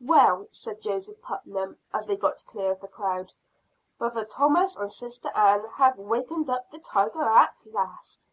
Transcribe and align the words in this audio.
"Well," 0.00 0.48
said 0.50 0.80
Joseph 0.82 1.22
Putnam, 1.22 1.78
as 1.94 2.04
they 2.04 2.16
got 2.16 2.44
clear 2.46 2.72
of 2.72 2.80
the 2.80 2.88
crowd, 2.88 3.32
"brother 3.96 4.24
Thomas 4.24 4.76
and 4.76 4.90
sister 4.90 5.28
Ann 5.36 5.68
have 5.74 5.96
wakened 5.96 6.50
up 6.50 6.68
the 6.72 6.80
tiger 6.80 7.22
at 7.22 7.64
last. 7.66 8.28